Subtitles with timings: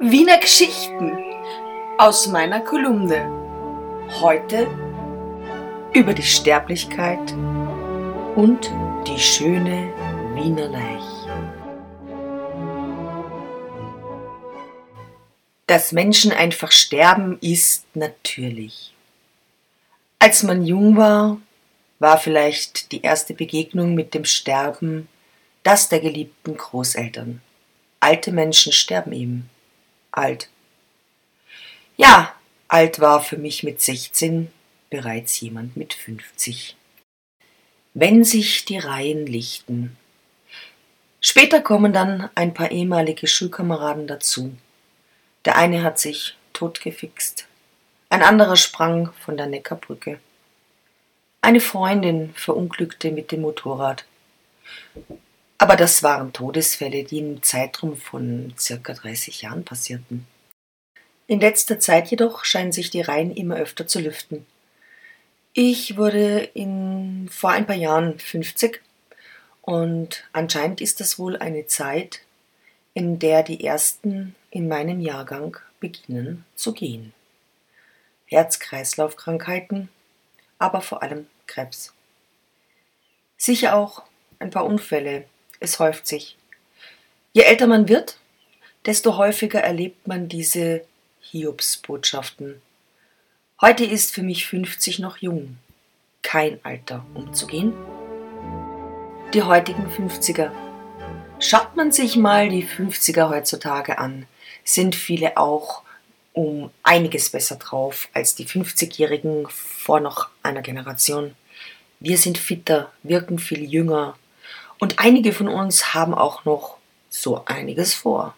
[0.00, 1.18] Wiener Geschichten
[1.98, 3.28] aus meiner Kolumne.
[4.20, 4.68] Heute
[5.92, 7.32] über die Sterblichkeit
[8.36, 8.70] und
[9.08, 9.92] die schöne
[10.34, 11.02] Wiener Leich.
[15.66, 18.94] Dass Menschen einfach sterben, ist natürlich.
[20.20, 21.40] Als man jung war,
[21.98, 25.08] war vielleicht die erste Begegnung mit dem Sterben
[25.64, 27.42] das der geliebten Großeltern.
[27.98, 29.50] Alte Menschen sterben eben.
[30.18, 30.48] Alt.
[31.96, 32.34] Ja,
[32.66, 34.50] alt war für mich mit 16
[34.90, 36.76] bereits jemand mit 50.
[37.94, 39.96] Wenn sich die Reihen lichten.
[41.20, 44.56] Später kommen dann ein paar ehemalige Schulkameraden dazu.
[45.44, 47.46] Der eine hat sich totgefixt,
[48.10, 50.18] ein anderer sprang von der Neckarbrücke.
[51.42, 54.04] Eine Freundin verunglückte mit dem Motorrad.
[55.58, 60.26] Aber das waren Todesfälle, die im Zeitraum von circa 30 Jahren passierten.
[61.26, 64.46] In letzter Zeit jedoch scheinen sich die Reihen immer öfter zu lüften.
[65.52, 68.80] Ich wurde in, vor ein paar Jahren 50
[69.62, 72.20] und anscheinend ist das wohl eine Zeit,
[72.94, 77.12] in der die ersten in meinem Jahrgang beginnen zu gehen.
[78.26, 79.88] Herz-Kreislauf-Krankheiten,
[80.58, 81.92] aber vor allem Krebs.
[83.36, 84.04] Sicher auch
[84.38, 85.24] ein paar Unfälle,
[85.60, 86.36] es häuft sich.
[87.32, 88.18] Je älter man wird,
[88.86, 90.84] desto häufiger erlebt man diese
[91.20, 92.60] Hiobsbotschaften.
[93.60, 95.58] Heute ist für mich 50 noch jung.
[96.22, 97.72] Kein Alter, um zu gehen.
[99.34, 100.50] Die heutigen 50er.
[101.40, 104.26] Schaut man sich mal die 50er heutzutage an,
[104.64, 105.82] sind viele auch
[106.32, 111.34] um einiges besser drauf als die 50-Jährigen vor noch einer Generation.
[112.00, 114.16] Wir sind fitter, wirken viel jünger,
[114.78, 116.76] und einige von uns haben auch noch
[117.10, 118.34] so einiges vor.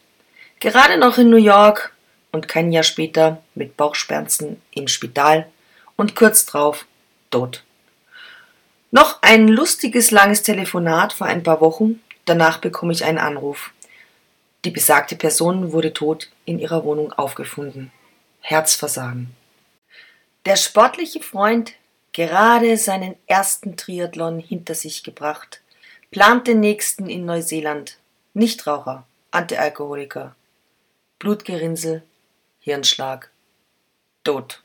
[0.60, 1.94] Gerade noch in New York
[2.32, 5.46] und kein Jahr später mit Bauchschmerzen im Spital
[5.96, 6.86] und kurz drauf
[7.30, 7.64] tot.
[8.90, 13.72] Noch ein lustiges langes Telefonat vor ein paar Wochen, danach bekomme ich einen Anruf.
[14.64, 17.92] Die besagte Person wurde tot in ihrer Wohnung aufgefunden.
[18.40, 19.34] Herzversagen.
[20.44, 21.72] Der sportliche Freund
[22.12, 25.60] gerade seinen ersten Triathlon hinter sich gebracht,
[26.10, 27.96] Plant den nächsten in Neuseeland.
[28.34, 30.34] Nichtraucher, Antialkoholiker.
[31.20, 32.02] Blutgerinnsel,
[32.58, 33.30] Hirnschlag,
[34.24, 34.62] Tod.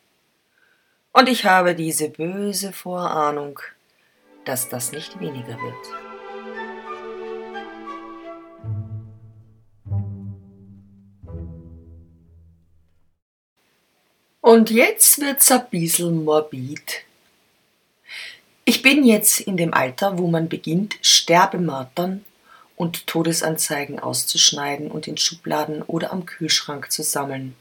[1.11, 3.59] Und ich habe diese böse Vorahnung,
[4.45, 6.05] dass das nicht weniger wird.
[14.41, 17.05] Und jetzt wird's ein bisschen morbid.
[18.67, 22.25] Ich bin jetzt in dem Alter, wo man beginnt, Sterbemartern
[22.75, 27.55] und Todesanzeigen auszuschneiden und in Schubladen oder am Kühlschrank zu sammeln.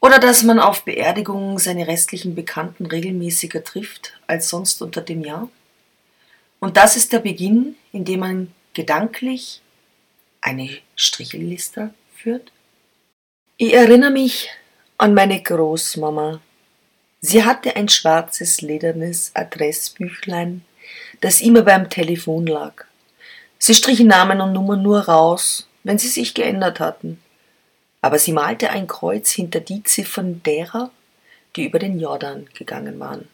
[0.00, 5.48] Oder dass man auf Beerdigungen seine restlichen Bekannten regelmäßiger trifft als sonst unter dem Jahr.
[6.60, 9.60] Und das ist der Beginn, in dem man gedanklich
[10.40, 12.52] eine Strichelliste führt.
[13.56, 14.50] Ich erinnere mich
[14.98, 16.40] an meine Großmama,
[17.24, 20.64] Sie hatte ein schwarzes ledernes Adressbüchlein,
[21.20, 22.84] das immer beim Telefon lag.
[23.58, 27.22] Sie strich Namen und Nummern nur raus, wenn sie sich geändert hatten.
[28.00, 30.90] Aber sie malte ein Kreuz hinter die Ziffern derer,
[31.54, 33.28] die über den Jordan gegangen waren.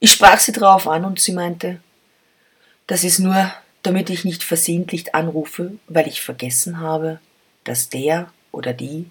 [0.00, 1.82] Ich sprach sie drauf an und sie meinte,
[2.86, 3.52] das ist nur,
[3.82, 7.20] damit ich nicht versehentlich anrufe, weil ich vergessen habe,
[7.64, 9.04] dass der oder die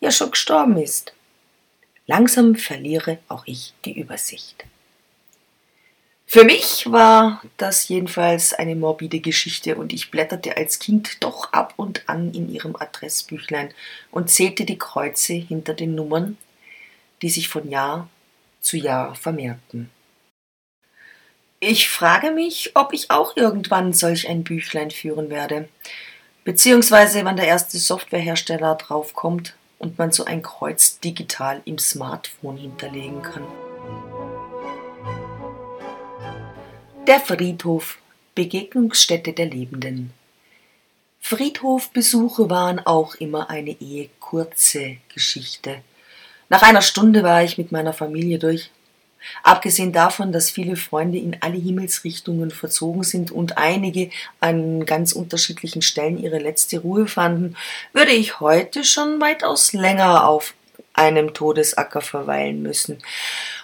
[0.00, 1.12] ja schon gestorben ist.
[2.06, 4.64] Langsam verliere auch ich die Übersicht.
[6.28, 11.74] Für mich war das jedenfalls eine morbide Geschichte und ich blätterte als Kind doch ab
[11.76, 13.72] und an in ihrem Adressbüchlein
[14.10, 16.36] und zählte die Kreuze hinter den Nummern,
[17.22, 18.08] die sich von Jahr
[18.60, 19.90] zu Jahr vermehrten.
[21.60, 25.68] Ich frage mich, ob ich auch irgendwann solch ein Büchlein führen werde,
[26.44, 33.22] beziehungsweise wann der erste Softwarehersteller draufkommt, und man so ein Kreuz digital im Smartphone hinterlegen
[33.22, 33.44] kann.
[37.06, 37.98] Der Friedhof,
[38.34, 40.12] Begegnungsstätte der Lebenden.
[41.20, 45.82] Friedhofbesuche waren auch immer eine ehe kurze Geschichte.
[46.48, 48.70] Nach einer Stunde war ich mit meiner Familie durch.
[49.42, 55.82] Abgesehen davon, dass viele Freunde in alle Himmelsrichtungen verzogen sind und einige an ganz unterschiedlichen
[55.82, 57.56] Stellen ihre letzte Ruhe fanden,
[57.92, 60.54] würde ich heute schon weitaus länger auf
[60.92, 62.98] einem Todesacker verweilen müssen.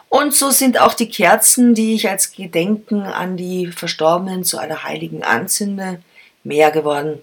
[0.08, 5.22] Und so sind auch die Kerzen, die ich als Gedenken an die Verstorbenen zu Allerheiligen
[5.22, 6.02] anzünde,
[6.44, 7.20] mehr geworden.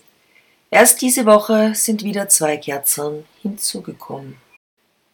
[0.71, 4.37] Erst diese Woche sind wieder zwei Kerzen hinzugekommen.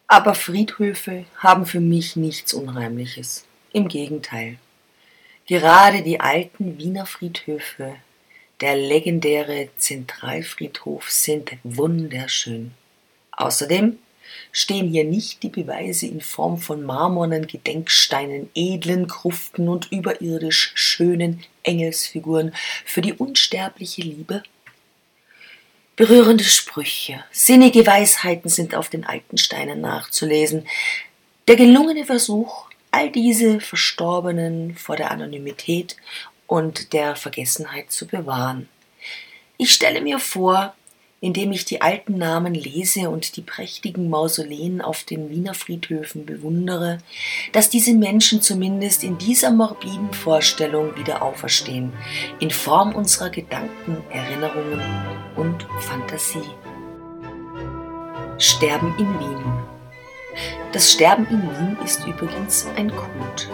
[0.08, 3.44] Aber Friedhöfe haben für mich nichts Unheimliches.
[3.72, 4.58] Im Gegenteil.
[5.46, 7.96] Gerade die alten Wiener Friedhöfe,
[8.60, 12.72] der legendäre Zentralfriedhof, sind wunderschön.
[13.32, 13.98] Außerdem
[14.52, 21.42] stehen hier nicht die Beweise in Form von marmornen Gedenksteinen, edlen Gruften und überirdisch schönen
[21.64, 22.54] Engelsfiguren
[22.84, 24.42] für die unsterbliche Liebe
[25.96, 30.68] Berührende Sprüche, sinnige Weisheiten sind auf den alten Steinen nachzulesen.
[31.48, 35.96] Der gelungene Versuch, all diese Verstorbenen vor der Anonymität
[36.46, 38.68] und der Vergessenheit zu bewahren.
[39.56, 40.74] Ich stelle mir vor,
[41.26, 46.98] indem ich die alten Namen lese und die prächtigen Mausoleen auf den Wiener Friedhöfen bewundere,
[47.50, 51.92] dass diese Menschen zumindest in dieser morbiden Vorstellung wieder auferstehen,
[52.38, 54.80] in Form unserer Gedanken, Erinnerungen
[55.34, 56.48] und Fantasie.
[58.38, 59.52] Sterben in Wien.
[60.72, 63.50] Das Sterben in Wien ist übrigens ein Kult.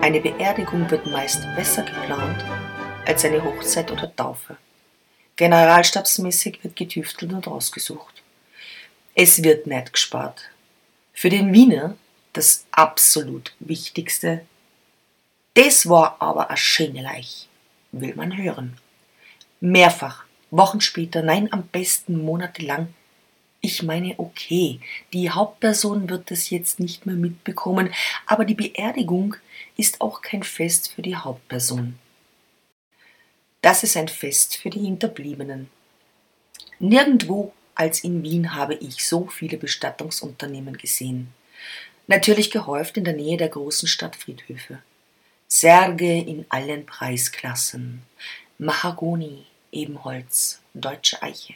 [0.00, 2.42] Eine Beerdigung wird meist besser geplant
[3.06, 4.56] als eine Hochzeit oder Taufe.
[5.40, 8.22] Generalstabsmäßig wird getüftelt und ausgesucht.
[9.14, 10.42] Es wird nicht gespart.
[11.14, 11.96] Für den Wiener
[12.34, 14.44] das absolut Wichtigste.
[15.54, 17.48] Das war aber a schöne Leich,
[17.90, 18.76] will man hören.
[19.60, 22.92] Mehrfach, Wochen später, nein, am besten monatelang.
[23.62, 24.78] Ich meine, okay,
[25.14, 27.94] die Hauptperson wird das jetzt nicht mehr mitbekommen,
[28.26, 29.36] aber die Beerdigung
[29.78, 31.98] ist auch kein Fest für die Hauptperson.
[33.62, 35.70] Das ist ein Fest für die Hinterbliebenen.
[36.78, 41.32] Nirgendwo als in Wien habe ich so viele Bestattungsunternehmen gesehen.
[42.06, 44.78] Natürlich gehäuft in der Nähe der großen Stadtfriedhöfe.
[45.46, 48.02] Särge in allen Preisklassen.
[48.58, 51.54] Mahagoni, Ebenholz, deutsche Eiche.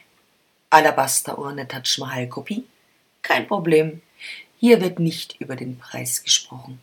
[0.71, 2.65] Alabasterurne Taj Mahal Kopie?
[3.23, 4.03] Kein Problem.
[4.59, 6.81] Hier wird nicht über den Preis gesprochen.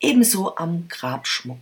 [0.00, 1.60] Ebenso am Grabschmuck.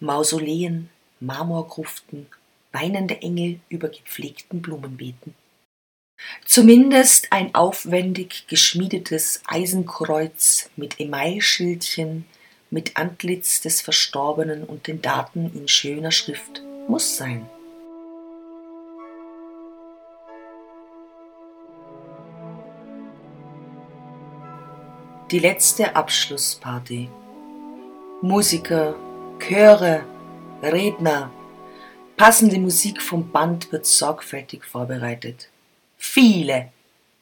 [0.00, 0.90] Mausoleen,
[1.20, 2.26] Marmorgruften,
[2.72, 5.34] weinende Engel über gepflegten Blumenbeeten.
[6.44, 12.26] Zumindest ein aufwendig geschmiedetes Eisenkreuz mit Emailschildchen,
[12.70, 17.48] mit Antlitz des Verstorbenen und den Daten in schöner Schrift muss sein.
[25.30, 27.08] Die letzte Abschlussparty.
[28.20, 28.96] Musiker,
[29.38, 30.04] Chöre,
[30.62, 31.32] Redner.
[32.18, 35.48] Passende Musik vom Band wird sorgfältig vorbereitet.
[35.96, 36.70] Viele,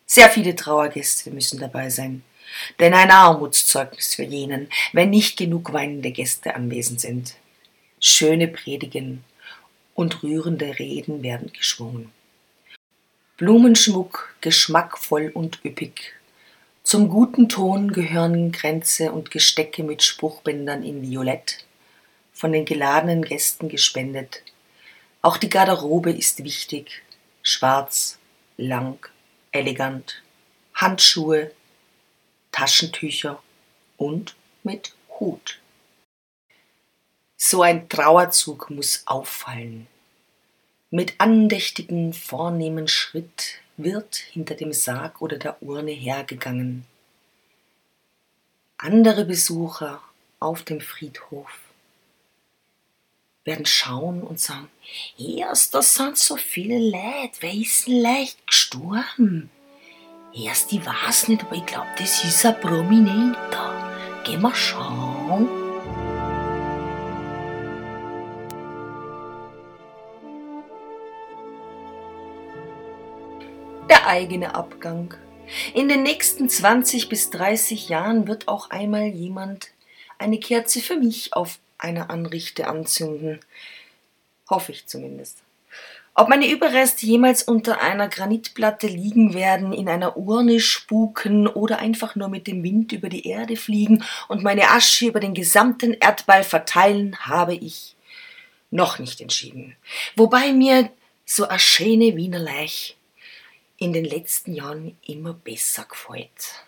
[0.06, 2.24] sehr viele Trauergäste müssen dabei sein.
[2.80, 7.36] Denn ein Armutszeugnis für jenen, wenn nicht genug weinende Gäste anwesend sind.
[8.00, 9.22] Schöne Predigen
[9.94, 12.10] und rührende Reden werden geschwungen.
[13.36, 16.14] Blumenschmuck, geschmackvoll und üppig.
[16.82, 21.67] Zum guten Ton gehören Kränze und Gestecke mit Spruchbändern in Violett,
[22.38, 24.44] von den geladenen Gästen gespendet.
[25.22, 27.02] Auch die Garderobe ist wichtig.
[27.42, 28.20] Schwarz,
[28.56, 29.04] lang,
[29.50, 30.22] elegant.
[30.72, 31.50] Handschuhe,
[32.52, 33.42] Taschentücher
[33.96, 35.58] und mit Hut.
[37.36, 39.88] So ein Trauerzug muss auffallen.
[40.90, 46.86] Mit andächtigem, vornehmen Schritt wird hinter dem Sarg oder der Urne hergegangen.
[48.76, 50.00] Andere Besucher
[50.38, 51.67] auf dem Friedhof
[53.48, 54.68] werden schauen und sagen,
[55.18, 59.50] erst, da sind so viele Leute, wer ist denn leicht gestorben?
[60.34, 64.22] Erst, ich weiß nicht, aber ich glaube, das ist ein Prominenter.
[64.22, 65.48] Gehen wir schauen.
[73.88, 75.14] Der eigene Abgang.
[75.72, 79.68] In den nächsten 20 bis 30 Jahren wird auch einmal jemand
[80.18, 83.40] eine Kerze für mich auf einer Anrichte anzünden.
[84.50, 85.38] Hoffe ich zumindest.
[86.14, 92.16] Ob meine Überreste jemals unter einer Granitplatte liegen werden, in einer Urne spuken oder einfach
[92.16, 96.42] nur mit dem Wind über die Erde fliegen und meine Asche über den gesamten Erdball
[96.42, 97.94] verteilen, habe ich
[98.72, 99.76] noch nicht entschieden.
[100.16, 100.90] Wobei mir
[101.24, 102.96] so eine schöne Wiener Leich
[103.76, 106.64] in den letzten Jahren immer besser gefällt.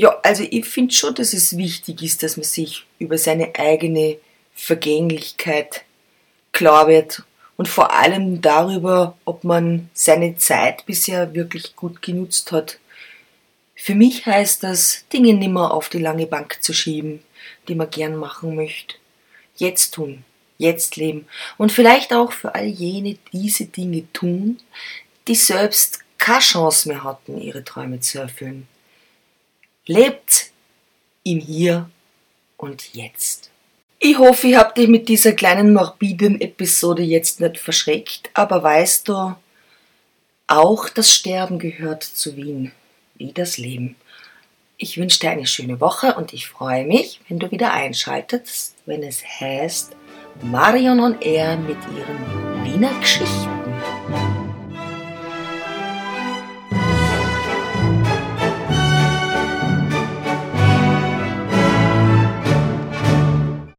[0.00, 4.16] Ja, also ich finde schon, dass es wichtig ist, dass man sich über seine eigene
[4.54, 5.84] Vergänglichkeit
[6.52, 7.22] klar wird
[7.58, 12.78] und vor allem darüber, ob man seine Zeit bisher wirklich gut genutzt hat.
[13.74, 17.22] Für mich heißt das, Dinge nimmer auf die lange Bank zu schieben,
[17.68, 18.94] die man gern machen möchte.
[19.56, 20.24] Jetzt tun,
[20.56, 21.26] jetzt leben
[21.58, 24.62] und vielleicht auch für all jene diese Dinge tun,
[25.28, 28.66] die selbst keine Chance mehr hatten, ihre Träume zu erfüllen.
[29.90, 30.52] Lebt
[31.24, 31.90] im Hier
[32.56, 33.50] und Jetzt.
[33.98, 39.08] Ich hoffe, ich habe dich mit dieser kleinen morbiden Episode jetzt nicht verschreckt, aber weißt
[39.08, 39.34] du,
[40.46, 42.70] auch das Sterben gehört zu Wien,
[43.16, 43.96] wie das Leben.
[44.76, 49.02] Ich wünsche dir eine schöne Woche und ich freue mich, wenn du wieder einschaltest, wenn
[49.02, 49.96] es heißt
[50.40, 53.59] Marion on Air mit ihren Wiener Geschichten.